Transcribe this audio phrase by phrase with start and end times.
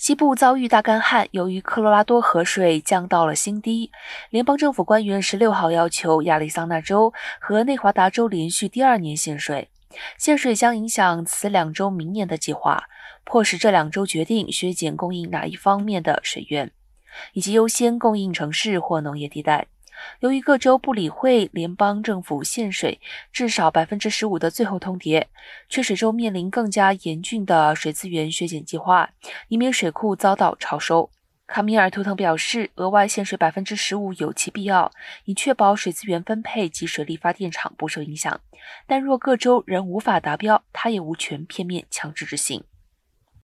[0.00, 3.92] 西部遭遇大干旱，由于科罗拉多河水降到了新低，
[4.30, 9.68] 联邦政府官员十六号要求亚利桑那州和内华达州连续第二年限水，
[10.16, 12.84] 限水将影响此两州明年的计划，
[13.24, 16.70] 迫使这两州决定削减供应哪一方面的水源，
[17.34, 19.66] 以及优先供应城市或农业地带。
[20.20, 23.00] 由于各州不理会联邦政府限水
[23.32, 25.26] 至少百分之十五的最后通牒，
[25.68, 29.10] 缺水州面临更加严峻的水资源削减计划，
[29.48, 31.10] 以免水库遭到超收。
[31.46, 34.92] 卡米尔·图腾表示，额外限水百分之十五有其必要，
[35.24, 38.40] 以确保水资源分配及水力发电厂不受影响。
[38.86, 42.62] 但若各州仍无法达标，他也无权片面强制执行。